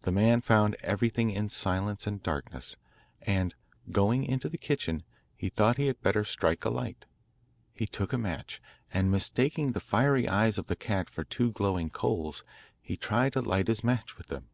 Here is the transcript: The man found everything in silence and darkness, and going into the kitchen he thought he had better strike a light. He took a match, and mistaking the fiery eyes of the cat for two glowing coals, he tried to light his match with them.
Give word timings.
The 0.00 0.10
man 0.10 0.40
found 0.40 0.76
everything 0.80 1.28
in 1.30 1.50
silence 1.50 2.06
and 2.06 2.22
darkness, 2.22 2.76
and 3.20 3.54
going 3.92 4.24
into 4.24 4.48
the 4.48 4.56
kitchen 4.56 5.02
he 5.36 5.50
thought 5.50 5.76
he 5.76 5.88
had 5.88 6.00
better 6.00 6.24
strike 6.24 6.64
a 6.64 6.70
light. 6.70 7.04
He 7.74 7.84
took 7.84 8.14
a 8.14 8.16
match, 8.16 8.62
and 8.94 9.10
mistaking 9.10 9.72
the 9.72 9.80
fiery 9.80 10.26
eyes 10.26 10.56
of 10.56 10.68
the 10.68 10.74
cat 10.74 11.10
for 11.10 11.22
two 11.22 11.52
glowing 11.52 11.90
coals, 11.90 12.44
he 12.80 12.96
tried 12.96 13.34
to 13.34 13.42
light 13.42 13.68
his 13.68 13.84
match 13.84 14.16
with 14.16 14.28
them. 14.28 14.48